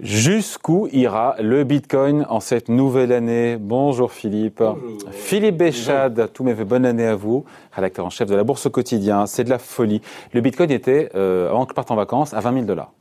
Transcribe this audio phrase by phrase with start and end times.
[0.00, 4.62] Jusqu'où ira le Bitcoin en cette nouvelle année Bonjour Philippe.
[5.10, 8.66] Philippe Béchade, tous mes voeux, bonne année à vous, rédacteur en chef de la Bourse
[8.66, 9.26] au quotidien.
[9.26, 10.00] C'est de la folie.
[10.32, 12.92] Le Bitcoin était, euh, avant que je parte en vacances, à 20 000 dollars.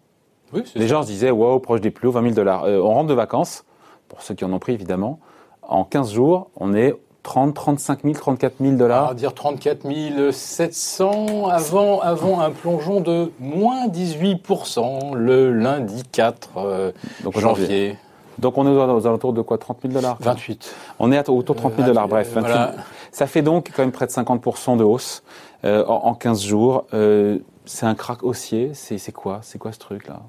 [0.53, 0.87] Oui, Les ça.
[0.87, 2.63] gens se disaient, wow, proche des plus hauts, 20 000 dollars.
[2.63, 3.63] Euh, on rentre de vacances,
[4.07, 5.19] pour ceux qui en ont pris évidemment.
[5.61, 6.95] En 15 jours, on est
[7.27, 9.15] 30, 35 000, 34 000 On va dollars.
[9.15, 9.85] dire 34
[10.31, 16.91] 700 avant, avant un plongeon de moins 18% le lundi 4 euh,
[17.25, 17.97] Donc janvier.
[18.39, 20.17] Donc on est aux, alentours de quoi 30 000 dollars?
[20.21, 20.73] 28.
[20.99, 22.31] On est autour de 30 000 dollars, bref.
[22.31, 22.71] 28 Voilà.
[23.11, 25.21] Ça fait donc quand même près de 50% de hausse
[25.65, 26.85] euh, en, en 15 jours.
[26.93, 28.71] Euh, c'est un crack haussier.
[28.73, 29.39] C'est quoi?
[29.41, 30.21] C'est quoi ce truc-là?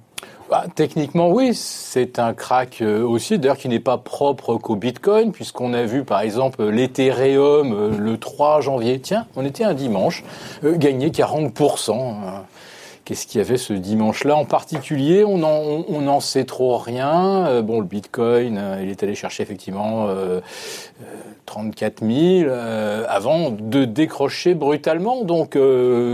[0.50, 5.30] Bah, techniquement, oui, c'est un crack euh, aussi, d'ailleurs qui n'est pas propre qu'au Bitcoin,
[5.30, 10.24] puisqu'on a vu par exemple l'Ethereum euh, le 3 janvier, tiens, on était un dimanche,
[10.64, 12.14] euh, gagner 40%.
[13.08, 15.24] Qu'est-ce qu'il y avait ce dimanche-là en particulier?
[15.24, 17.46] On n'en on, on sait trop rien.
[17.46, 20.42] Euh, bon, le Bitcoin, euh, il est allé chercher effectivement euh,
[21.00, 21.04] euh,
[21.46, 22.10] 34 000
[22.50, 25.24] euh, avant de décrocher brutalement.
[25.24, 25.56] Donc,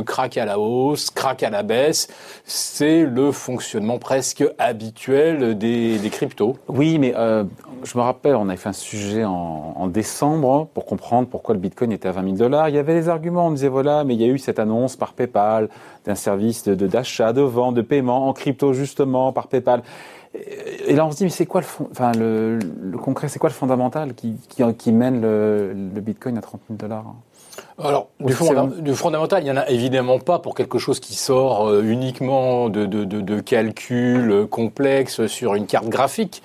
[0.07, 2.07] crack à la hausse, crack à la baisse,
[2.45, 6.57] c'est le fonctionnement presque habituel des, cryptos.
[6.69, 11.29] Oui, mais je me rappelle, on avait fait un sujet en, en décembre pour comprendre
[11.29, 12.69] pourquoi le Bitcoin était à 20 000 dollars.
[12.69, 13.49] Il y avait les arguments.
[13.49, 15.69] On disait voilà, mais il y a eu cette annonce par PayPal
[16.05, 19.83] d'un service de d'achat, de, vente, de paiement en crypto justement par PayPal.
[20.35, 23.29] Et et là, on se dit, mais c'est quoi le, fond, enfin, le, le concret,
[23.29, 27.15] c'est quoi le fondamental qui, qui, qui mène le, le Bitcoin à 30 000 dollars?
[27.79, 28.35] Alors, du,
[28.83, 32.69] du fondamental, il n'y en a évidemment pas pour quelque chose qui sort euh, uniquement
[32.69, 36.43] de, de, de, de calculs euh, complexes sur une carte graphique.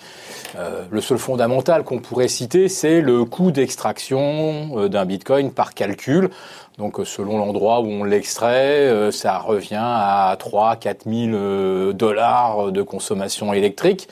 [0.57, 6.30] Euh, le seul fondamental qu'on pourrait citer, c'est le coût d'extraction d'un bitcoin par calcul.
[6.80, 11.91] Donc, euh, selon l'endroit où on l'extrait, euh, ça revient à 3 4 000 euh,
[11.91, 14.08] dollars de consommation électrique.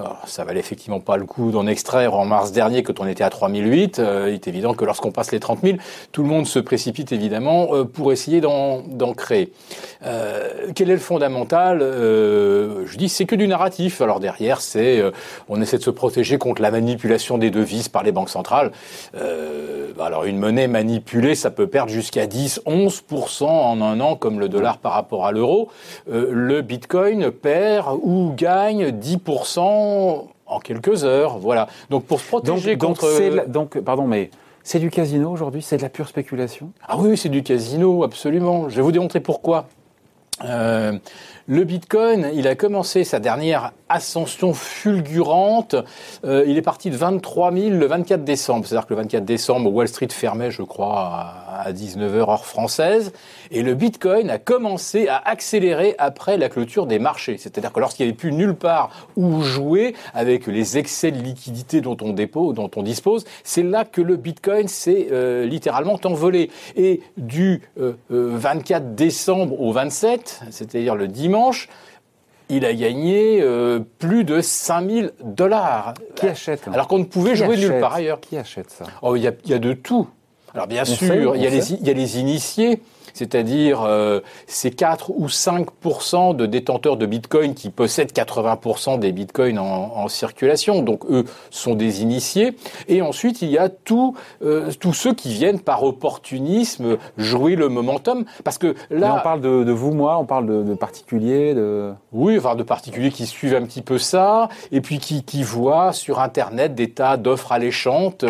[0.00, 3.22] Alors, ça valait effectivement pas le coup d'en extraire en mars dernier quand on était
[3.22, 4.00] à 3008.
[4.00, 5.78] Euh, il est évident que lorsqu'on passe les 30 000,
[6.10, 8.82] tout le monde se précipite évidemment pour essayer d'en
[9.16, 9.52] créer.
[10.04, 14.00] Euh, quel est le fondamental Euh, Je dis c'est que du narratif.
[14.00, 15.10] Alors derrière, c'est euh,
[15.48, 18.72] on essaie de se protéger contre la manipulation des devises par les banques centrales.
[19.14, 24.40] Bah alors une monnaie manipulée, ça peut perdre jusqu'à 10, 11% en un an, comme
[24.40, 25.68] le dollar par rapport à l'euro.
[26.10, 31.38] Euh, le Bitcoin perd ou gagne 10% en quelques heures.
[31.38, 31.68] Voilà.
[31.90, 34.30] Donc pour se Donc, protéger donc, contre la- donc, pardon, mais
[34.62, 35.62] c'est du casino aujourd'hui?
[35.62, 36.70] C'est de la pure spéculation?
[36.86, 38.68] Ah oui, c'est du casino, absolument.
[38.68, 39.66] Je vais vous démontrer pourquoi.
[40.44, 40.98] Euh,
[41.46, 45.74] le Bitcoin, il a commencé sa dernière ascension fulgurante.
[46.24, 48.66] Euh, il est parti de 23 000 le 24 décembre.
[48.66, 53.12] C'est-à-dire que le 24 décembre, Wall Street fermait, je crois, à à 19h heure française.
[53.50, 57.36] Et le Bitcoin a commencé à accélérer après la clôture des marchés.
[57.38, 61.80] C'est-à-dire que lorsqu'il n'y avait plus nulle part où jouer avec les excès de liquidité
[61.80, 66.50] dont on dépose, dont on dispose, c'est là que le Bitcoin s'est euh, littéralement envolé.
[66.76, 71.68] Et du euh, euh, 24 décembre au 27, c'est-à-dire le dimanche,
[72.48, 75.94] il a gagné euh, plus de 5000 dollars.
[76.14, 78.20] Qui achète Alors qu'on ne pouvait Qui jouer nulle part ailleurs.
[78.20, 78.84] Qui achète ça?
[79.02, 80.08] Oh, il y a, il y a de tout.
[80.54, 82.80] Alors bien On sûr, y il y a les initiés,
[83.18, 89.58] c'est-à-dire euh, ces 4 ou 5% de détenteurs de Bitcoin qui possèdent 80% des Bitcoins
[89.58, 90.82] en, en circulation.
[90.82, 92.56] Donc eux sont des initiés.
[92.88, 97.68] Et ensuite, il y a tous euh, tous ceux qui viennent par opportunisme jouer le
[97.68, 98.24] momentum.
[98.44, 101.54] Parce que Mais là, on parle de, de vous, moi, on parle de, de particuliers,
[101.54, 101.92] de...
[102.12, 105.92] oui, enfin de particuliers qui suivent un petit peu ça, et puis qui, qui voient
[105.92, 108.24] sur Internet des tas d'offres alléchantes.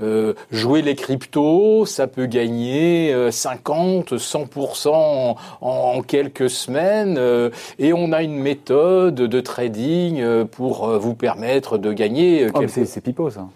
[0.00, 7.50] euh, jouer les cryptos, ça peut gagner euh, 50, 100% en, en quelques semaines, euh,
[7.78, 12.58] et on a une méthode de trading euh, pour euh, vous permettre de gagner Oh,
[12.58, 13.46] quelques- c'est c'est pipeau, ça.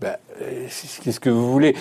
[0.00, 1.74] Ben, euh, c'est- Qu'est-ce que vous voulez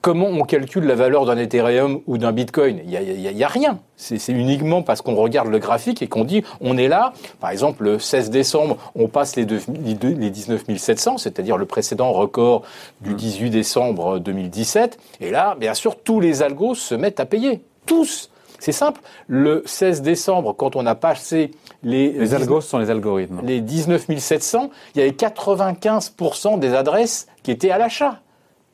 [0.00, 2.78] Comment on calcule la valeur d'un Ethereum ou d'un Bitcoin?
[2.84, 3.00] Il n'y a,
[3.32, 3.80] y rien.
[3.96, 7.12] C'est uniquement parce qu'on regarde le graphique et qu'on dit on est là.
[7.40, 11.56] Par exemple, le 16 décembre, on passe les, deux- les deux- les 19 700, c'est-à-dire
[11.56, 12.62] le précédent record
[13.00, 14.98] du 18 décembre 2017.
[15.20, 17.62] Et là, bien sûr, tous les algos se mettent à payer.
[17.86, 19.00] Tous c'est simple.
[19.26, 21.50] Le 16 décembre, quand on a passé
[21.82, 23.40] les, Les algos sont les algorithmes.
[23.44, 28.20] les 19 700, il y avait 95% des adresses qui étaient à l'achat.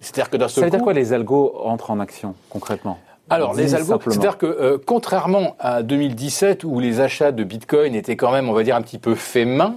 [0.00, 2.99] C'est-à-dire que d'un Ça seul veut dire quoi les algos entrent en action, concrètement?
[3.29, 8.17] Alors, les algos, c'est-à-dire que euh, contrairement à 2017 où les achats de Bitcoin étaient
[8.17, 9.76] quand même, on va dire, un petit peu faits main,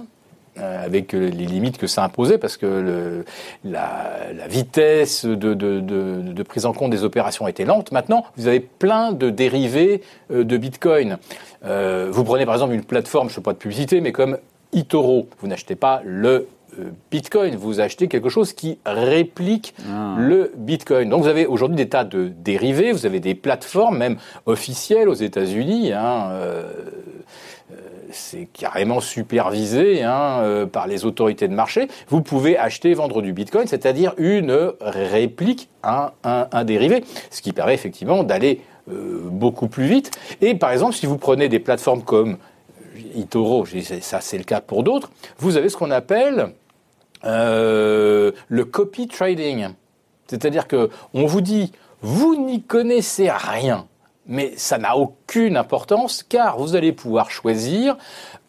[0.56, 3.24] avec les limites que ça imposait, parce que le,
[3.64, 7.92] la, la, vitesse de, de, de, de, prise en compte des opérations était lente.
[7.92, 11.18] Maintenant, vous avez plein de dérivés euh, de Bitcoin.
[11.64, 14.38] Euh, vous prenez par exemple une plateforme, je ne fais pas de publicité, mais comme
[14.72, 16.48] eToro, vous n'achetez pas le
[16.78, 20.16] euh, Bitcoin, vous achetez quelque chose qui réplique ah.
[20.18, 21.08] le Bitcoin.
[21.08, 24.16] Donc vous avez aujourd'hui des tas de dérivés, vous avez des plateformes même
[24.46, 25.92] officielles aux États-Unis.
[25.92, 26.72] Hein, euh, euh,
[28.10, 31.88] c'est carrément supervisé hein, euh, par les autorités de marché.
[32.08, 37.52] Vous pouvez acheter et vendre du Bitcoin, c'est-à-dire une réplique, un, un, dérivé, ce qui
[37.52, 38.60] permet effectivement d'aller
[38.90, 40.10] euh, beaucoup plus vite.
[40.40, 42.38] Et par exemple, si vous prenez des plateformes comme
[43.16, 43.66] eToro,
[44.00, 46.52] ça c'est le cas pour d'autres, vous avez ce qu'on appelle
[47.22, 49.68] le copy trading.
[50.26, 51.72] C'est-à-dire que on vous dit,
[52.02, 53.86] vous n'y connaissez rien
[54.26, 57.96] mais ça n'a aucune importance car vous allez pouvoir choisir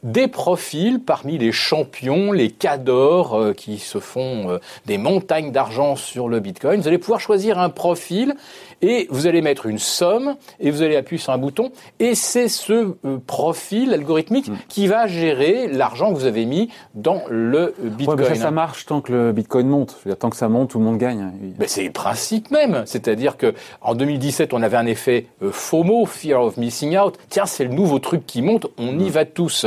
[0.05, 5.95] des profils parmi les champions, les cadors euh, qui se font euh, des montagnes d'argent
[5.95, 6.79] sur le Bitcoin.
[6.79, 8.35] Vous allez pouvoir choisir un profil
[8.83, 12.49] et vous allez mettre une somme et vous allez appuyer sur un bouton et c'est
[12.49, 14.57] ce euh, profil algorithmique mm.
[14.67, 18.19] qui va gérer l'argent que vous avez mis dans le Bitcoin.
[18.19, 19.97] Ouais, ça, marche tant que le Bitcoin monte.
[20.05, 21.31] Dire, tant que ça monte, tout le monde gagne.
[21.57, 22.83] Mais c'est le principe même.
[22.85, 27.17] C'est-à-dire que en 2017, on avait un effet FOMO, Fear of Missing Out.
[27.29, 29.09] Tiens, c'est le nouveau truc qui monte, on y mm.
[29.09, 29.65] va tous.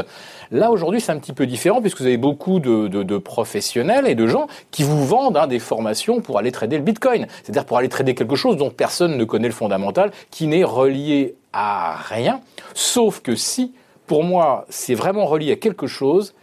[0.50, 4.26] Là, aujourd'hui, c'est un petit peu différent puisque vous avez beaucoup de, professionnels et de
[4.26, 7.26] gens qui vous vendent hein, des formations pour aller trader le Bitcoin.
[7.42, 11.36] C'est-à-dire pour aller trader quelque chose dont personne ne connaît le fondamental, qui n'est relié
[11.52, 12.40] à rien.
[12.74, 13.74] Sauf que si,
[14.06, 16.34] pour moi, c'est vraiment relié à quelque chose,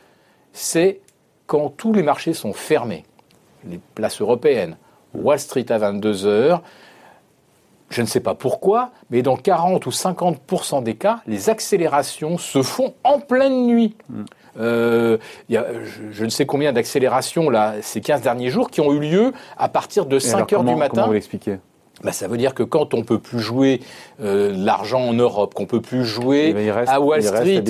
[0.54, 1.00] c'est
[1.48, 3.06] quand tous les marchés sont fermés.
[3.68, 4.78] Les places européennes,
[5.14, 6.62] Wall Street à 22 heures,
[7.90, 12.62] je ne sais pas pourquoi, mais dans 40 ou 50% des cas, les accélérations se
[12.62, 13.96] font en pleine nuit.
[14.10, 14.24] Mm.
[14.58, 15.18] Euh,
[15.50, 15.66] y a,
[16.12, 19.68] je, ne sais combien d'accélérations là ces 15 derniers jours qui ont eu lieu à
[19.68, 20.94] partir de 5 heures du matin.
[20.94, 21.58] Comment vous l'expliquez?
[22.04, 23.80] Bah, ça veut dire que quand on peut plus jouer
[24.22, 27.64] euh, l'argent en Europe, qu'on peut plus jouer eh ben, reste, à Wall Street,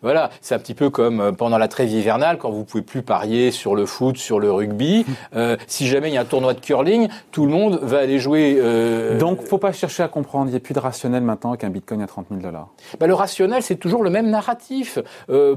[0.00, 3.02] voilà, c'est un petit peu comme euh, pendant la trêve hivernale quand vous pouvez plus
[3.02, 5.04] parier sur le foot, sur le rugby.
[5.36, 8.20] euh, si jamais il y a un tournoi de curling, tout le monde va aller
[8.20, 8.58] jouer.
[8.60, 9.18] Euh...
[9.18, 10.46] Donc, faut pas chercher à comprendre.
[10.46, 12.68] Il n'y a plus de rationnel maintenant qu'un Bitcoin à 30 000 dollars.
[13.00, 14.98] Bah, le rationnel, c'est toujours le même narratif.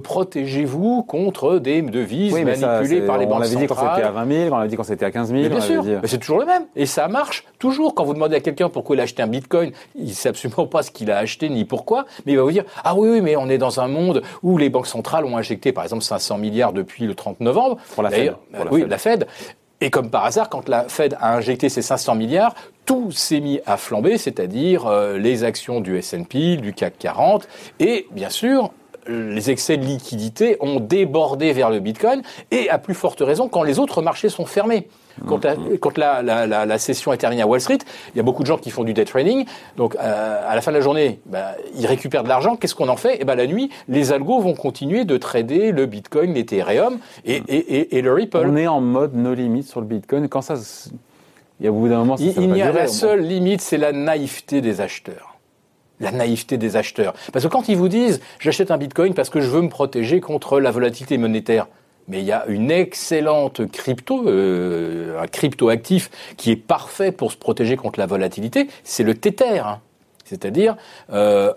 [0.03, 3.55] Protégez-vous contre des devises manipulées par les banques centrales.
[3.55, 5.29] On l'avait dit quand c'était à 20 000, on l'avait dit quand c'était à 15
[5.29, 5.41] 000.
[5.41, 6.63] Mais bien sûr, mais c'est toujours le même.
[6.75, 7.93] Et ça marche toujours.
[7.93, 10.83] Quand vous demandez à quelqu'un pourquoi il a acheté un bitcoin, il sait absolument pas
[10.83, 13.35] ce qu'il a acheté ni pourquoi, mais il va vous dire ah oui oui mais
[13.35, 16.73] on est dans un monde où les banques centrales ont injecté par exemple 500 milliards
[16.73, 17.77] depuis le 30 novembre.
[17.93, 18.35] Pour la Fed.
[18.71, 19.27] oui, la Fed.
[19.79, 22.55] Et comme par hasard, quand la Fed a injecté ces 500 milliards,
[22.85, 27.47] tout s'est mis à flamber, c'est-à-dire euh, les actions du S&P, du CAC 40,
[27.79, 28.71] et bien sûr
[29.07, 32.21] les excès de liquidité ont débordé vers le Bitcoin,
[32.51, 34.87] et à plus forte raison quand les autres marchés sont fermés.
[35.25, 37.79] Quand, la, la, la, la, session est terminée à Wall Street,
[38.13, 39.45] il y a beaucoup de gens qui font du day trading.
[39.75, 42.55] Donc, euh, à la fin de la journée, bah, ils récupèrent de l'argent.
[42.55, 43.15] Qu'est-ce qu'on en fait?
[43.15, 47.41] Et eh ben, la nuit, les algos vont continuer de trader le Bitcoin, l'Ethereum et,
[47.47, 48.45] et, et, et, le Ripple.
[48.45, 50.27] On est en mode no limit sur le Bitcoin.
[50.29, 50.53] Quand ça,
[51.59, 53.77] il y a au bout d'un moment, il, il y a la seule limite, c'est
[53.77, 55.36] la naïveté des acheteurs
[55.99, 57.13] la naïveté des acheteurs.
[57.33, 60.21] Parce que quand ils vous disent j'achète un bitcoin parce que je veux me protéger
[60.21, 61.67] contre la volatilité monétaire,
[62.07, 67.31] mais il y a une excellente crypto, euh, un crypto actif qui est parfait pour
[67.31, 69.59] se protéger contre la volatilité, c'est le Tether.
[69.59, 69.81] Hein.
[70.23, 70.75] C'est-à-dire
[71.13, 71.53] euh,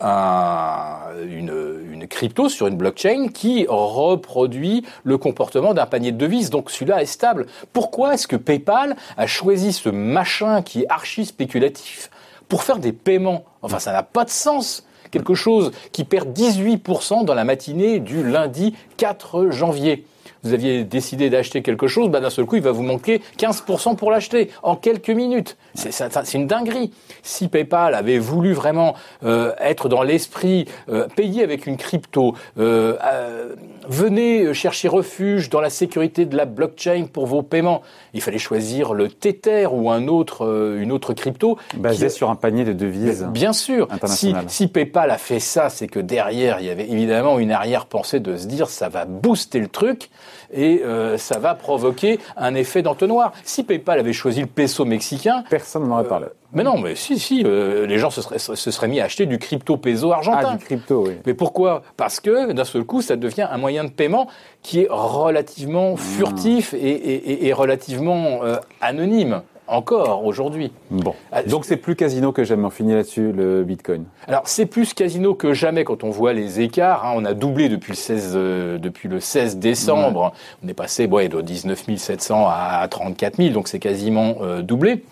[1.25, 1.53] une,
[1.93, 6.51] une, crypto sur une blockchain qui reproduit le comportement d'un panier de devises.
[6.51, 7.47] Donc celui-là est stable.
[7.73, 12.11] Pourquoi est-ce que PayPal a choisi ce machin qui est archi spéculatif?
[12.51, 13.45] Pour faire des paiements.
[13.63, 14.87] Enfin, ça n'a pas de sens.
[15.11, 20.05] Quelque chose qui perd 18% dans la matinée du lundi 4 janvier.
[20.43, 23.97] Vous aviez décidé d'acheter quelque chose, bah, d'un seul coup, il va vous manquer 15%
[23.97, 25.57] pour l'acheter en quelques minutes.
[25.75, 26.93] C'est une dinguerie.
[27.23, 32.97] Si PayPal avait voulu vraiment euh, être dans l'esprit, euh, payer avec une crypto, euh,
[33.05, 33.55] euh,
[33.89, 37.83] venez chercher refuge dans la sécurité de la blockchain pour vos paiements,
[38.15, 41.59] il fallait choisir le Tether ou un autre, euh, une autre crypto.
[41.77, 43.27] Basé sur un panier de devises.
[43.31, 43.89] Bien sûr.
[44.07, 48.21] Si, si PayPal a fait ça, c'est que derrière, il y avait évidemment une arrière-pensée
[48.21, 50.11] de se dire ça va booster le truc
[50.53, 53.33] et euh, ça va provoquer un effet d'entonnoir.
[53.45, 56.27] Si PayPal avait choisi le peso mexicain, personne n'en aurait parlé.
[56.27, 59.05] Euh, mais non, mais si, si, euh, les gens se seraient, se seraient mis à
[59.05, 60.51] acheter du crypto peso argentin.
[60.53, 61.15] Ah, du crypto, oui.
[61.27, 61.83] Mais pourquoi?
[61.97, 64.27] Parce que d'un seul coup, ça devient un moyen de paiement
[64.63, 68.41] qui est relativement furtif et, et, et, relativement
[68.81, 70.73] anonyme encore aujourd'hui.
[70.91, 71.15] Bon.
[71.33, 72.67] Ah, Donc c'est plus casino que jamais.
[72.67, 74.05] On finit là-dessus le Bitcoin.
[74.27, 77.07] Alors c'est plus casino que jamais quand on voit les écarts.
[77.07, 77.13] Hein.
[77.15, 80.33] On a doublé depuis le 16, euh, depuis le 16 décembre.
[80.65, 85.05] On est passé ouais, de 19 700 à 34 000, donc c'est quasiment euh, doublé.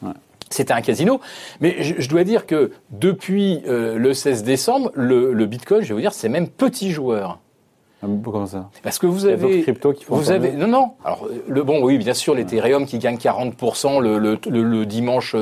[0.50, 1.20] C'était un casino.
[1.60, 5.94] Mais je, dois dire que depuis euh, le 16 décembre, le, le Bitcoin, je vais
[5.94, 7.40] vous dire, c'est même petit joueur.
[8.00, 10.92] Ah, comment ça Parce que vous avez, crypto qui font vous avez, non non.
[11.04, 15.34] Alors le bon, oui, bien sûr, l'Ethereum qui gagne 40% le, le, le, dimanche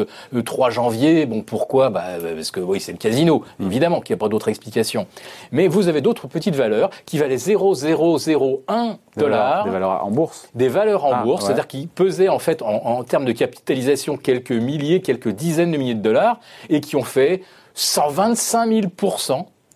[0.45, 1.27] 3 euh, janvier.
[1.27, 1.91] Bon, pourquoi?
[1.91, 3.67] Bah parce que oui, c'est le casino, mm.
[3.67, 5.07] évidemment, qu'il n'y a pas d'autre explication.
[5.53, 9.65] Mais vous avez d'autres petites valeurs qui valaient 0,001 dollars.
[9.65, 10.49] Des valeurs en bourse.
[10.55, 14.17] Des valeurs en ah, bourse, c'est-à-dire qui pesaient en fait en, en termes de capitalisation
[14.17, 17.43] quelques milliers, quelques dizaines de milliers de dollars et qui ont fait
[17.75, 18.81] 125 000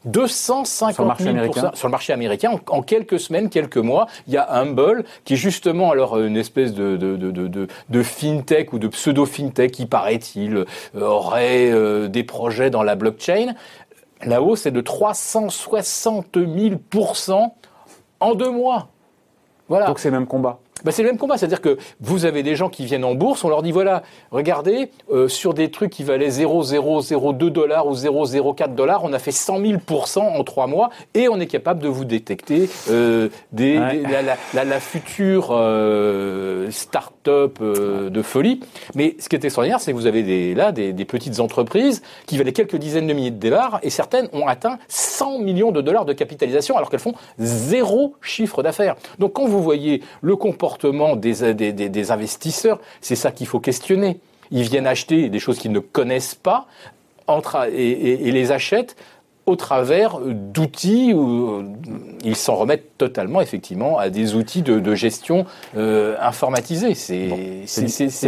[0.05, 4.07] 250 sur le marché américain, sur le marché américain en, quelques semaines, quelques mois.
[4.27, 8.03] Il y a Humble qui est justement alors une espèce de, de, de, de, de
[8.03, 13.55] fintech ou de pseudo-fintech qui paraît-il euh, aurait euh, des projets dans la blockchain.
[14.25, 17.51] La hausse est de 360 000%
[18.21, 18.89] en deux mois.
[19.69, 19.87] Voilà.
[19.87, 20.59] Donc c'est le même combat.
[20.85, 23.45] Bah, c'est le même combat, c'est-à-dire que vous avez des gens qui viennent en bourse,
[23.45, 28.75] on leur dit voilà, regardez, euh, sur des trucs qui valaient 0,002 dollars ou 0,04
[28.75, 29.73] dollars, on a fait 100 000
[30.17, 35.49] en trois mois et on est capable de vous détecter euh, des, la, la, future
[35.51, 38.61] euh, start-up euh, de folie.
[38.95, 42.03] Mais ce qui est extraordinaire, c'est que vous avez des, là des, des, petites entreprises
[42.27, 45.81] qui valaient quelques dizaines de milliers de dollars et certaines ont atteint 100 millions de
[45.81, 48.97] dollars de capitalisation alors qu'elles font zéro chiffre d'affaires.
[49.19, 54.21] Donc quand vous voyez le comportement des, des, investisseurs, c'est ça qu'il faut questionner.
[54.51, 56.67] Ils viennent acheter des choses qu'ils ne connaissent pas
[57.73, 58.97] et, les achètent
[59.47, 61.65] au travers d'outils où euh,
[62.23, 65.45] ils s'en remettent totalement effectivement à des outils de, gestion
[65.77, 66.95] euh, informatisés.
[66.95, 67.29] C'est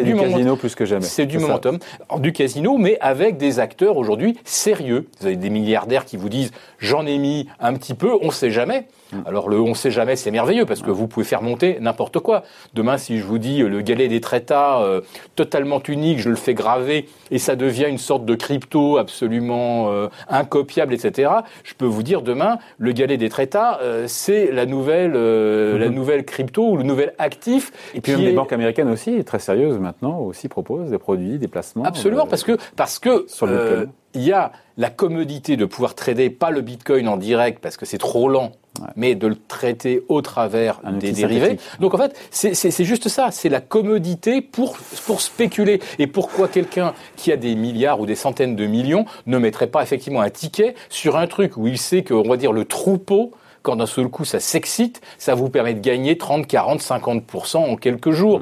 [0.02, 1.04] du, casino plus que jamais.
[1.04, 1.78] C'est du momentum,
[2.18, 5.08] du casino, mais avec des acteurs aujourd'hui sérieux.
[5.20, 8.32] Vous avez des milliardaires qui vous disent j'en ai mis un petit peu, on ne
[8.32, 8.86] sait jamais.
[9.12, 9.18] Mm.
[9.26, 12.42] Alors le on sait jamais, c'est merveilleux parce que vous pouvez faire monter n'importe quoi.
[12.74, 15.00] Demain, si je vous dis euh, le galet des traitats euh,
[15.36, 20.08] totalement unique, je le fais graver et ça devient une sorte de crypto absolument euh,
[20.28, 21.30] incopiable, etc.
[21.64, 25.76] Je peux vous dire demain, le galet des traitats, c'est la nouvelle, mm-hmm.
[25.76, 27.72] la nouvelle crypto ou le nouvel actif.
[27.94, 31.48] Et puis même les banques américaines aussi, très sérieuses maintenant, aussi proposent des produits, des
[31.48, 31.84] placements.
[31.84, 36.30] Absolument, parce que parce que sur le il y a la commodité de pouvoir trader
[36.30, 38.52] pas le Bitcoin en direct parce que c'est trop lent,
[38.96, 41.58] mais de le traiter au travers des dérivés.
[41.80, 44.76] Donc en fait, c'est juste ça, c'est la commodité pour,
[45.06, 45.80] pour spéculer.
[45.98, 49.82] Et pourquoi quelqu'un qui a des milliards ou des centaines de millions ne mettrait pas
[49.82, 53.76] effectivement un ticket sur un truc où il sait qu'on va dire le troupeau quand
[53.76, 58.10] d'un seul coup ça s'excite, ça vous permet de gagner 30, 40, 50% en quelques
[58.10, 58.40] jours.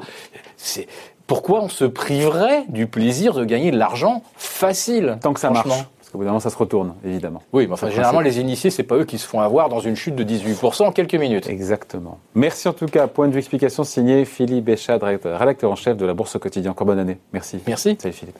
[0.57, 0.87] C'est
[1.27, 5.69] pourquoi on se priverait du plaisir de gagner de l'argent facile Tant que ça marche.
[6.11, 7.41] Qu'au bout d'un moment, ça se retourne, évidemment.
[7.53, 9.95] Oui, mais enfin, généralement, les initiés, c'est pas eux qui se font avoir dans une
[9.95, 11.47] chute de 18% en quelques minutes.
[11.47, 12.19] Exactement.
[12.35, 13.07] Merci en tout cas.
[13.07, 16.71] Point de vue explication signé Philippe Béchad, rédacteur en chef de la Bourse au quotidien.
[16.71, 17.17] Encore bonne année.
[17.31, 17.59] Merci.
[17.65, 17.95] Merci.
[17.99, 18.37] Salut Philippe.